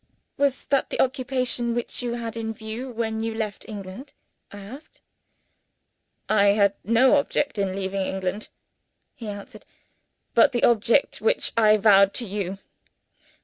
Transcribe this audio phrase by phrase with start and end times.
[0.35, 4.13] "Was that the occupation which you had in view when you left England?"
[4.51, 4.99] I asked.
[6.27, 8.47] "I had no object in leaving England,"
[9.13, 9.63] he answered,
[10.33, 12.57] "but the object which I avowed to you.